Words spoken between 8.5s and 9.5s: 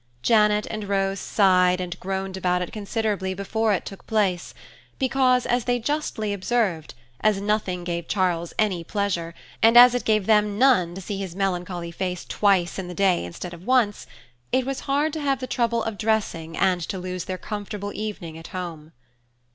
any pleasure,